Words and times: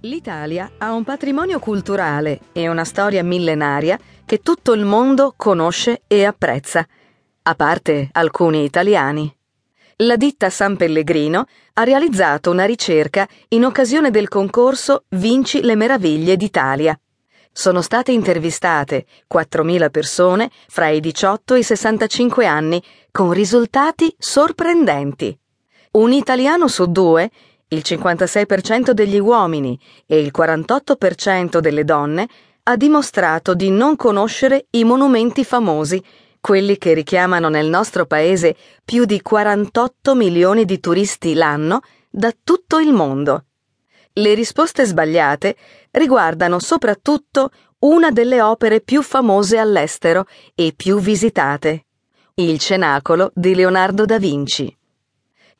L'Italia 0.00 0.72
ha 0.76 0.92
un 0.92 1.04
patrimonio 1.04 1.58
culturale 1.58 2.40
e 2.52 2.68
una 2.68 2.84
storia 2.84 3.24
millenaria 3.24 3.98
che 4.26 4.40
tutto 4.40 4.74
il 4.74 4.84
mondo 4.84 5.32
conosce 5.34 6.02
e 6.06 6.24
apprezza, 6.24 6.86
a 7.42 7.54
parte 7.54 8.10
alcuni 8.12 8.64
italiani. 8.64 9.34
La 10.00 10.16
ditta 10.16 10.50
San 10.50 10.76
Pellegrino 10.76 11.46
ha 11.72 11.82
realizzato 11.82 12.50
una 12.50 12.66
ricerca 12.66 13.26
in 13.48 13.64
occasione 13.64 14.10
del 14.10 14.28
concorso 14.28 15.04
Vinci 15.08 15.62
le 15.62 15.76
meraviglie 15.76 16.36
d'Italia. 16.36 16.98
Sono 17.50 17.80
state 17.80 18.12
intervistate 18.12 19.06
4.000 19.32 19.90
persone 19.90 20.50
fra 20.68 20.88
i 20.88 21.00
18 21.00 21.54
e 21.54 21.58
i 21.60 21.62
65 21.62 22.44
anni 22.44 22.82
con 23.10 23.32
risultati 23.32 24.14
sorprendenti. 24.18 25.36
Un 25.92 26.12
italiano 26.12 26.68
su 26.68 26.84
due 26.84 27.30
il 27.68 27.82
56% 27.84 28.90
degli 28.90 29.18
uomini 29.18 29.78
e 30.06 30.20
il 30.20 30.30
48% 30.36 31.58
delle 31.58 31.84
donne 31.84 32.28
ha 32.64 32.76
dimostrato 32.76 33.54
di 33.54 33.70
non 33.70 33.96
conoscere 33.96 34.66
i 34.70 34.84
monumenti 34.84 35.44
famosi, 35.44 36.02
quelli 36.40 36.78
che 36.78 36.94
richiamano 36.94 37.48
nel 37.48 37.66
nostro 37.66 38.06
paese 38.06 38.54
più 38.84 39.04
di 39.04 39.20
48 39.20 40.14
milioni 40.14 40.64
di 40.64 40.78
turisti 40.78 41.34
l'anno 41.34 41.80
da 42.08 42.32
tutto 42.42 42.78
il 42.78 42.92
mondo. 42.92 43.46
Le 44.12 44.34
risposte 44.34 44.84
sbagliate 44.84 45.56
riguardano 45.90 46.60
soprattutto 46.60 47.50
una 47.80 48.10
delle 48.10 48.40
opere 48.40 48.80
più 48.80 49.02
famose 49.02 49.58
all'estero 49.58 50.26
e 50.54 50.72
più 50.74 50.98
visitate, 50.98 51.86
il 52.34 52.58
Cenacolo 52.58 53.32
di 53.34 53.54
Leonardo 53.54 54.04
da 54.04 54.18
Vinci. 54.18 54.75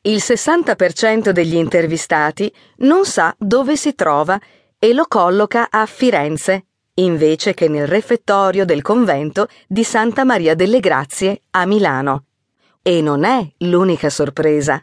Il 0.07 0.21
60% 0.23 1.31
degli 1.31 1.55
intervistati 1.55 2.49
non 2.77 3.05
sa 3.05 3.35
dove 3.37 3.75
si 3.75 3.93
trova 3.93 4.39
e 4.79 4.93
lo 4.93 5.03
colloca 5.05 5.67
a 5.69 5.85
Firenze, 5.85 6.67
invece 6.93 7.53
che 7.53 7.67
nel 7.67 7.87
refettorio 7.87 8.63
del 8.63 8.81
convento 8.81 9.49
di 9.67 9.83
Santa 9.83 10.23
Maria 10.23 10.55
delle 10.55 10.79
Grazie 10.79 11.41
a 11.51 11.65
Milano. 11.65 12.23
E 12.81 13.01
non 13.01 13.25
è 13.25 13.45
l'unica 13.57 14.09
sorpresa. 14.09 14.81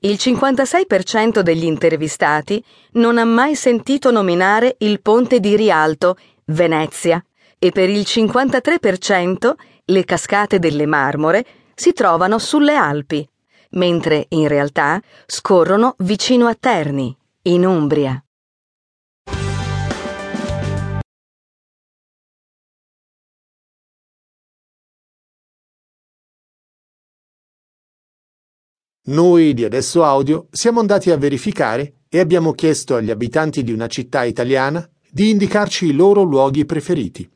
Il 0.00 0.18
56% 0.20 1.40
degli 1.40 1.64
intervistati 1.64 2.62
non 2.92 3.16
ha 3.16 3.24
mai 3.24 3.54
sentito 3.54 4.10
nominare 4.10 4.76
il 4.80 5.00
ponte 5.00 5.40
di 5.40 5.56
Rialto, 5.56 6.18
Venezia, 6.48 7.24
e 7.58 7.70
per 7.70 7.88
il 7.88 8.02
53% 8.06 9.54
le 9.86 10.04
cascate 10.04 10.58
delle 10.58 10.84
Marmore 10.84 11.46
si 11.74 11.94
trovano 11.94 12.38
sulle 12.38 12.74
Alpi 12.74 13.26
mentre 13.74 14.26
in 14.30 14.48
realtà 14.48 15.00
scorrono 15.26 15.94
vicino 15.98 16.46
a 16.46 16.54
Terni, 16.54 17.16
in 17.42 17.64
Umbria. 17.64 18.18
Noi 29.06 29.52
di 29.52 29.64
Adesso 29.64 30.02
Audio 30.02 30.48
siamo 30.50 30.80
andati 30.80 31.10
a 31.10 31.18
verificare 31.18 31.96
e 32.08 32.20
abbiamo 32.20 32.52
chiesto 32.52 32.96
agli 32.96 33.10
abitanti 33.10 33.62
di 33.62 33.70
una 33.70 33.86
città 33.86 34.24
italiana 34.24 34.88
di 35.10 35.28
indicarci 35.28 35.86
i 35.86 35.92
loro 35.92 36.22
luoghi 36.22 36.64
preferiti. 36.64 37.30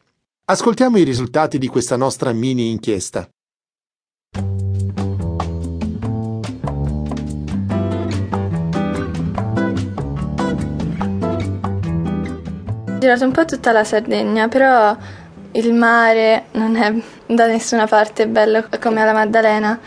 Ascoltiamo 0.47 0.97
i 0.97 1.03
risultati 1.03 1.59
di 1.59 1.67
questa 1.67 1.97
nostra 1.97 2.33
mini 2.33 2.71
inchiesta. 2.71 3.29
Girato 12.99 13.25
un 13.25 13.33
po' 13.33 13.45
tutta 13.45 13.73
la 13.73 13.85
Sardegna, 13.85 14.49
però 14.49 14.97
il 15.53 15.73
mare 15.73 16.47
non 16.53 16.77
è 16.77 16.93
da 17.27 17.47
nessuna 17.47 17.87
parte 17.87 18.27
bello 18.27 18.65
come 18.81 19.01
alla 19.01 19.13
Maddalena. 19.13 19.79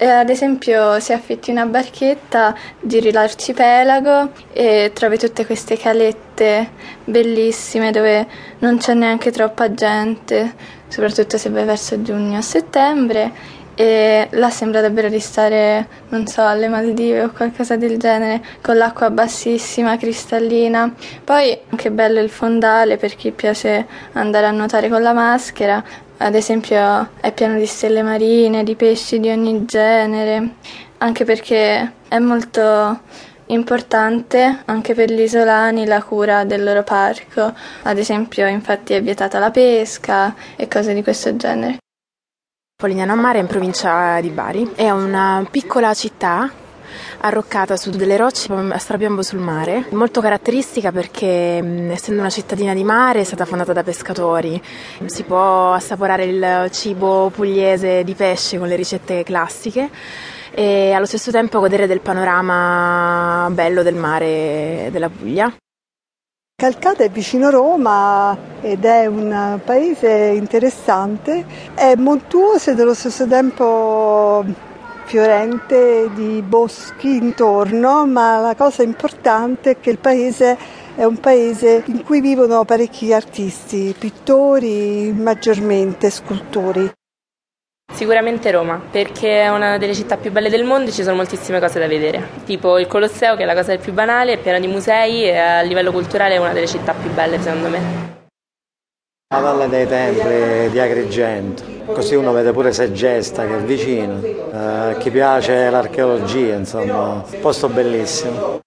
E 0.00 0.06
ad 0.06 0.30
esempio, 0.30 1.00
se 1.00 1.12
affitti 1.12 1.50
una 1.50 1.66
barchetta, 1.66 2.54
giri 2.80 3.10
l'arcipelago 3.10 4.30
e 4.52 4.92
trovi 4.94 5.18
tutte 5.18 5.44
queste 5.44 5.76
calette 5.76 6.70
bellissime 7.04 7.90
dove 7.90 8.26
non 8.58 8.78
c'è 8.78 8.94
neanche 8.94 9.32
troppa 9.32 9.74
gente, 9.74 10.54
soprattutto 10.86 11.36
se 11.36 11.50
vai 11.50 11.64
verso 11.64 12.00
giugno 12.00 12.38
o 12.38 12.42
settembre 12.42 13.32
e 13.80 14.26
là 14.32 14.50
sembra 14.50 14.80
davvero 14.80 15.08
di 15.08 15.20
stare, 15.20 15.86
non 16.08 16.26
so, 16.26 16.44
alle 16.44 16.66
Maldive 16.66 17.22
o 17.22 17.30
qualcosa 17.30 17.76
del 17.76 17.96
genere, 17.96 18.42
con 18.60 18.76
l'acqua 18.76 19.08
bassissima, 19.08 19.96
cristallina. 19.96 20.92
Poi 21.22 21.56
anche 21.68 21.92
bello 21.92 22.18
il 22.18 22.28
fondale 22.28 22.96
per 22.96 23.14
chi 23.14 23.30
piace 23.30 23.86
andare 24.14 24.46
a 24.46 24.50
nuotare 24.50 24.88
con 24.88 25.00
la 25.00 25.12
maschera. 25.12 25.80
Ad 26.16 26.34
esempio 26.34 27.10
è 27.20 27.30
pieno 27.32 27.56
di 27.56 27.66
stelle 27.66 28.02
marine, 28.02 28.64
di 28.64 28.74
pesci 28.74 29.20
di 29.20 29.30
ogni 29.30 29.64
genere, 29.64 30.54
anche 30.98 31.24
perché 31.24 31.92
è 32.08 32.18
molto 32.18 33.00
importante 33.46 34.62
anche 34.64 34.94
per 34.94 35.12
gli 35.12 35.20
isolani 35.20 35.86
la 35.86 36.02
cura 36.02 36.42
del 36.42 36.64
loro 36.64 36.82
parco. 36.82 37.54
Ad 37.82 37.96
esempio, 37.96 38.44
infatti 38.48 38.94
è 38.94 39.00
vietata 39.00 39.38
la 39.38 39.52
pesca 39.52 40.34
e 40.56 40.66
cose 40.66 40.94
di 40.94 41.04
questo 41.04 41.36
genere. 41.36 41.78
Polignano 42.80 43.10
a 43.10 43.16
Mare 43.16 43.40
in 43.40 43.48
provincia 43.48 44.20
di 44.20 44.28
Bari. 44.28 44.70
È 44.76 44.88
una 44.88 45.44
piccola 45.50 45.92
città 45.94 46.48
arroccata 47.22 47.76
su 47.76 47.90
delle 47.90 48.16
rocce 48.16 48.52
a 48.52 48.78
strapiombo 48.78 49.20
sul 49.20 49.40
mare, 49.40 49.86
molto 49.90 50.20
caratteristica 50.20 50.92
perché 50.92 51.90
essendo 51.90 52.20
una 52.20 52.30
cittadina 52.30 52.74
di 52.74 52.84
mare 52.84 53.18
è 53.18 53.24
stata 53.24 53.46
fondata 53.46 53.72
da 53.72 53.82
pescatori, 53.82 54.62
si 55.06 55.24
può 55.24 55.72
assaporare 55.72 56.26
il 56.26 56.68
cibo 56.70 57.32
pugliese 57.34 58.04
di 58.04 58.14
pesce 58.14 58.58
con 58.58 58.68
le 58.68 58.76
ricette 58.76 59.24
classiche 59.24 59.90
e 60.52 60.92
allo 60.92 61.06
stesso 61.06 61.32
tempo 61.32 61.58
godere 61.58 61.88
del 61.88 62.00
panorama 62.00 63.48
bello 63.50 63.82
del 63.82 63.96
mare 63.96 64.88
della 64.92 65.08
Puglia. 65.08 65.52
Calcata 66.60 67.04
è 67.04 67.08
vicino 67.08 67.50
Roma 67.50 68.36
ed 68.60 68.84
è 68.84 69.06
un 69.06 69.60
paese 69.64 70.32
interessante, 70.34 71.46
è 71.72 71.94
montuoso 71.94 72.70
e 72.70 72.74
nello 72.74 72.94
stesso 72.94 73.28
tempo 73.28 74.44
fiorente 75.04 76.10
di 76.14 76.42
boschi 76.42 77.14
intorno, 77.14 78.04
ma 78.08 78.40
la 78.40 78.56
cosa 78.56 78.82
importante 78.82 79.70
è 79.70 79.78
che 79.78 79.90
il 79.90 79.98
paese 79.98 80.58
è 80.96 81.04
un 81.04 81.20
paese 81.20 81.84
in 81.86 82.02
cui 82.02 82.20
vivono 82.20 82.64
parecchi 82.64 83.12
artisti, 83.12 83.94
pittori, 83.96 85.12
maggiormente 85.16 86.10
scultori. 86.10 86.97
Sicuramente 87.98 88.52
Roma, 88.52 88.80
perché 88.92 89.42
è 89.42 89.48
una 89.48 89.76
delle 89.76 89.92
città 89.92 90.16
più 90.16 90.30
belle 90.30 90.50
del 90.50 90.62
mondo 90.62 90.88
e 90.88 90.92
ci 90.92 91.02
sono 91.02 91.16
moltissime 91.16 91.58
cose 91.58 91.80
da 91.80 91.88
vedere. 91.88 92.28
Tipo 92.44 92.78
il 92.78 92.86
Colosseo, 92.86 93.34
che 93.34 93.42
è 93.42 93.44
la 93.44 93.56
cosa 93.56 93.76
più 93.76 93.92
banale, 93.92 94.34
è 94.34 94.38
piena 94.38 94.60
di 94.60 94.68
musei 94.68 95.24
e 95.24 95.36
a 95.36 95.62
livello 95.62 95.90
culturale 95.90 96.34
è 96.34 96.38
una 96.38 96.52
delle 96.52 96.68
città 96.68 96.92
più 96.92 97.10
belle 97.10 97.40
secondo 97.40 97.68
me. 97.68 97.80
La 99.34 99.40
Valle 99.40 99.68
dei 99.68 99.88
Templi 99.88 100.70
di 100.70 100.78
Agrigento, 100.78 101.64
così 101.86 102.14
uno 102.14 102.30
vede 102.30 102.52
pure 102.52 102.72
Segesta 102.72 103.44
che 103.44 103.56
è 103.56 103.60
vicino. 103.62 104.22
Eh, 104.22 104.96
chi 105.00 105.10
piace 105.10 105.68
l'archeologia, 105.68 106.54
insomma, 106.54 107.24
un 107.28 107.40
posto 107.40 107.68
bellissimo. 107.68 108.60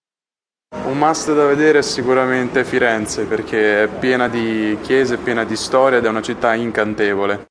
Un 0.87 0.97
must 0.97 1.33
da 1.33 1.45
vedere 1.45 1.79
è 1.79 1.83
sicuramente 1.83 2.65
Firenze 2.65 3.23
perché 3.23 3.83
è 3.83 3.87
piena 3.87 4.27
di 4.27 4.77
chiese, 4.81 5.15
piena 5.15 5.45
di 5.45 5.55
storia 5.55 5.99
ed 5.99 6.05
è 6.05 6.09
una 6.09 6.21
città 6.21 6.53
incantevole. 6.53 7.45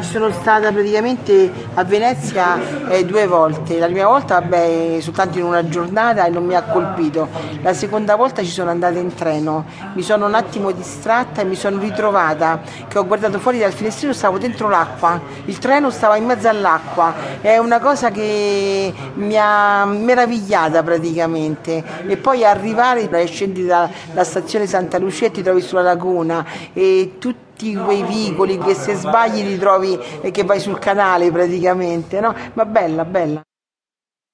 Sono 0.00 0.30
stata 0.30 0.70
praticamente 0.72 1.50
a 1.74 1.82
Venezia 1.84 2.88
eh, 2.88 3.04
due 3.04 3.26
volte, 3.26 3.78
la 3.78 3.86
prima 3.86 4.06
volta 4.06 4.40
vabbè, 4.40 4.98
soltanto 5.00 5.38
in 5.38 5.44
una 5.44 5.66
giornata 5.68 6.26
e 6.26 6.30
non 6.30 6.44
mi 6.44 6.54
ha 6.54 6.62
colpito, 6.62 7.28
la 7.62 7.72
seconda 7.72 8.14
volta 8.14 8.42
ci 8.42 8.50
sono 8.50 8.70
andata 8.70 8.98
in 8.98 9.14
treno, 9.14 9.64
mi 9.94 10.02
sono 10.02 10.26
un 10.26 10.34
attimo 10.34 10.70
distratta 10.70 11.40
e 11.40 11.44
mi 11.44 11.54
sono 11.54 11.78
ritrovata 11.78 12.60
che 12.88 12.98
ho 12.98 13.06
guardato 13.06 13.38
fuori 13.38 13.58
dal 13.58 13.72
finestrino, 13.72 14.12
stavo 14.12 14.38
dentro 14.38 14.68
l'acqua, 14.68 15.20
il 15.46 15.58
treno 15.58 15.90
stava 15.90 16.16
in 16.16 16.26
mezzo 16.26 16.48
all'acqua, 16.48 17.14
è 17.40 17.56
una 17.56 17.80
cosa 17.80 18.10
che 18.10 18.92
mi 19.14 19.36
ha 19.38 19.84
meravigliata 19.86 20.82
praticamente. 20.82 21.82
E 22.06 22.16
poi 22.16 22.44
arrivare, 22.44 23.08
scendi 23.26 23.64
dalla 23.64 23.90
stazione 24.22 24.66
Santa 24.66 24.98
Lucia 24.98 25.26
e 25.26 25.30
ti 25.30 25.42
trovi 25.42 25.60
sulla 25.62 25.82
laguna. 25.82 26.44
E 26.72 27.14
tutti 27.18 27.45
tutti 27.56 27.74
quei 27.74 28.02
vicoli 28.02 28.58
che 28.58 28.74
se 28.74 28.92
sbagli 28.94 29.42
li 29.42 29.56
trovi 29.56 29.98
e 30.20 30.30
che 30.30 30.44
vai 30.44 30.60
sul 30.60 30.78
canale 30.78 31.30
praticamente, 31.30 32.20
no? 32.20 32.34
Ma 32.52 32.66
bella, 32.66 33.04
bella. 33.06 33.40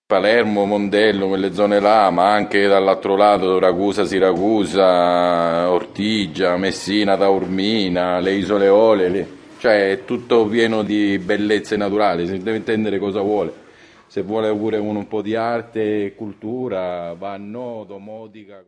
Palermo, 0.05 0.67
Mondello, 0.67 1.29
quelle 1.29 1.55
zone 1.55 1.79
là, 1.79 2.11
ma 2.11 2.33
anche 2.33 2.67
dall'altro 2.67 3.17
lato 3.17 3.59
Ragusa, 3.61 4.05
Siracusa, 4.05 5.71
Ortigia, 5.71 6.57
Messina, 6.57 7.17
Taormina, 7.17 8.19
le 8.19 8.33
isole 8.33 8.69
Ole, 8.69 9.09
le... 9.09 9.27
cioè 9.59 9.93
è 9.93 10.05
tutto 10.05 10.45
pieno 10.47 10.83
di 10.83 11.19
bellezze 11.19 11.77
naturali, 11.77 12.27
si 12.27 12.43
deve 12.43 12.59
intendere 12.59 12.99
cosa 12.99 13.21
vuole. 13.21 13.61
Se 14.07 14.21
vuole 14.21 14.55
pure 14.55 14.77
un 14.77 15.09
po' 15.09 15.23
di 15.23 15.35
arte 15.35 16.07
e 16.07 16.15
cultura, 16.15 17.15
va 17.15 17.33
a 17.33 17.39
Noto, 17.39 17.99
Modica. 17.99 18.61